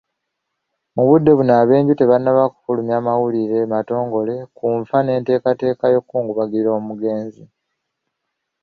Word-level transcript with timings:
Mu 0.93 1.03
budde 1.07 1.31
buno 1.37 1.53
ab'enju 1.61 1.93
tebannaba 1.95 2.43
kufulumya 2.53 2.97
mawulire 3.05 3.59
matongole 3.73 4.35
ku 4.57 4.65
nfa 4.79 4.97
n'enteekateeka 5.01 5.85
y'okukungubagira 5.93 6.69
omugenzi. 6.79 7.43